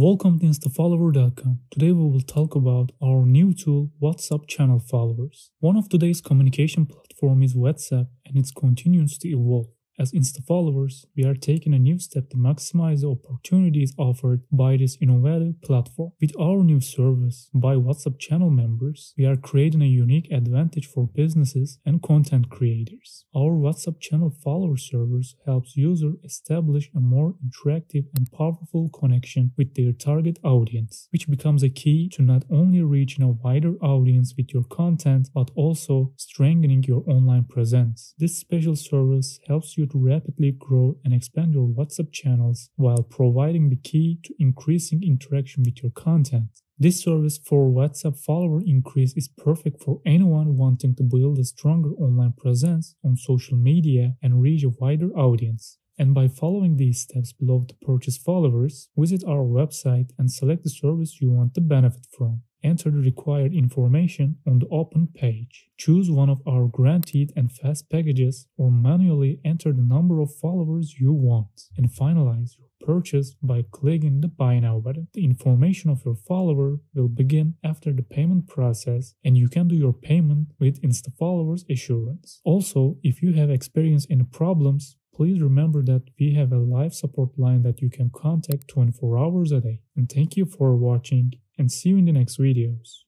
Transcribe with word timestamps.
Welcome 0.00 0.38
to 0.38 0.46
instafollowers.com. 0.46 1.58
Today 1.72 1.90
we 1.90 2.04
will 2.08 2.20
talk 2.20 2.54
about 2.54 2.92
our 3.02 3.26
new 3.26 3.52
tool 3.52 3.90
WhatsApp 4.00 4.46
channel 4.46 4.78
followers. 4.78 5.50
One 5.58 5.76
of 5.76 5.88
today's 5.88 6.20
communication 6.20 6.86
platform 6.86 7.42
is 7.42 7.56
WhatsApp 7.56 8.06
and 8.24 8.36
it 8.36 8.48
continues 8.56 9.18
to 9.18 9.28
evolve. 9.28 9.66
As 10.00 10.12
InstaFollowers, 10.12 11.06
we 11.16 11.24
are 11.24 11.34
taking 11.34 11.74
a 11.74 11.78
new 11.78 11.98
step 11.98 12.30
to 12.30 12.36
maximize 12.36 13.00
the 13.00 13.10
opportunities 13.10 13.94
offered 13.98 14.42
by 14.52 14.76
this 14.76 14.96
innovative 15.00 15.60
platform. 15.60 16.12
With 16.20 16.38
our 16.38 16.62
new 16.62 16.80
service, 16.80 17.50
by 17.52 17.74
WhatsApp 17.74 18.20
channel 18.20 18.50
members, 18.50 19.12
we 19.18 19.26
are 19.26 19.34
creating 19.34 19.82
a 19.82 19.86
unique 19.86 20.30
advantage 20.30 20.86
for 20.86 21.08
businesses 21.08 21.80
and 21.84 22.00
content 22.00 22.48
creators. 22.48 23.24
Our 23.36 23.50
WhatsApp 23.50 23.98
channel 23.98 24.30
follower 24.30 24.76
service 24.76 25.34
helps 25.46 25.76
users 25.76 26.14
establish 26.22 26.90
a 26.94 27.00
more 27.00 27.34
interactive 27.44 28.06
and 28.16 28.30
powerful 28.30 28.90
connection 28.90 29.50
with 29.56 29.74
their 29.74 29.90
target 29.90 30.38
audience, 30.44 31.08
which 31.10 31.28
becomes 31.28 31.64
a 31.64 31.68
key 31.68 32.08
to 32.10 32.22
not 32.22 32.44
only 32.52 32.82
reaching 32.82 33.24
a 33.24 33.32
wider 33.32 33.74
audience 33.82 34.32
with 34.36 34.54
your 34.54 34.62
content, 34.62 35.28
but 35.34 35.50
also 35.56 36.12
strengthening 36.16 36.84
your 36.84 37.02
online 37.08 37.44
presence. 37.44 38.14
This 38.16 38.38
special 38.38 38.76
service 38.76 39.40
helps 39.48 39.76
you 39.76 39.87
to 39.88 39.98
rapidly 39.98 40.52
grow 40.52 40.96
and 41.04 41.12
expand 41.12 41.54
your 41.54 41.68
WhatsApp 41.68 42.12
channels 42.12 42.70
while 42.76 43.02
providing 43.02 43.68
the 43.68 43.76
key 43.76 44.18
to 44.24 44.34
increasing 44.38 45.02
interaction 45.02 45.62
with 45.64 45.82
your 45.82 45.92
content. 45.92 46.48
This 46.78 47.02
service 47.02 47.38
for 47.38 47.68
WhatsApp 47.70 48.16
follower 48.16 48.60
increase 48.64 49.12
is 49.16 49.28
perfect 49.28 49.82
for 49.82 50.00
anyone 50.06 50.56
wanting 50.56 50.94
to 50.94 51.02
build 51.02 51.38
a 51.38 51.44
stronger 51.44 51.90
online 51.94 52.34
presence 52.36 52.94
on 53.04 53.16
social 53.16 53.56
media 53.56 54.14
and 54.22 54.40
reach 54.40 54.62
a 54.62 54.68
wider 54.68 55.10
audience. 55.16 55.78
And 55.98 56.14
by 56.14 56.28
following 56.28 56.76
these 56.76 57.00
steps 57.00 57.32
below 57.32 57.64
to 57.68 57.74
purchase 57.82 58.16
followers, 58.16 58.88
visit 58.96 59.24
our 59.26 59.42
website 59.42 60.12
and 60.16 60.30
select 60.30 60.62
the 60.62 60.70
service 60.70 61.20
you 61.20 61.30
want 61.32 61.54
to 61.54 61.60
benefit 61.60 62.06
from. 62.16 62.42
Enter 62.62 62.90
the 62.90 62.98
required 62.98 63.54
information 63.54 64.36
on 64.46 64.58
the 64.58 64.68
open 64.68 65.08
page. 65.14 65.68
Choose 65.76 66.10
one 66.10 66.28
of 66.28 66.42
our 66.46 66.66
granted 66.66 67.32
and 67.36 67.52
fast 67.52 67.88
packages 67.88 68.48
or 68.56 68.70
manually 68.70 69.40
enter 69.44 69.72
the 69.72 69.82
number 69.82 70.20
of 70.20 70.34
followers 70.34 70.96
you 70.98 71.12
want 71.12 71.68
and 71.76 71.90
finalize 71.90 72.58
your 72.58 72.68
purchase 72.80 73.34
by 73.42 73.62
clicking 73.70 74.20
the 74.20 74.28
buy 74.28 74.58
now 74.58 74.78
button. 74.78 75.08
The 75.12 75.24
information 75.24 75.90
of 75.90 76.04
your 76.04 76.16
follower 76.16 76.78
will 76.94 77.08
begin 77.08 77.54
after 77.62 77.92
the 77.92 78.02
payment 78.02 78.48
process 78.48 79.14
and 79.24 79.36
you 79.36 79.48
can 79.48 79.68
do 79.68 79.76
your 79.76 79.92
payment 79.92 80.48
with 80.58 80.82
InstaFollowers 80.82 81.68
assurance. 81.70 82.40
Also, 82.44 82.96
if 83.02 83.22
you 83.22 83.34
have 83.34 83.50
experienced 83.50 84.08
any 84.10 84.24
problems, 84.24 84.96
please 85.14 85.42
remember 85.42 85.82
that 85.82 86.04
we 86.18 86.34
have 86.34 86.52
a 86.52 86.58
live 86.58 86.94
support 86.94 87.38
line 87.38 87.62
that 87.62 87.80
you 87.80 87.90
can 87.90 88.08
contact 88.08 88.68
24 88.68 89.18
hours 89.18 89.52
a 89.52 89.60
day. 89.60 89.80
And 89.96 90.10
thank 90.10 90.36
you 90.36 90.46
for 90.46 90.76
watching 90.76 91.32
and 91.58 91.70
see 91.70 91.90
you 91.90 91.98
in 91.98 92.04
the 92.04 92.12
next 92.12 92.38
videos. 92.38 93.02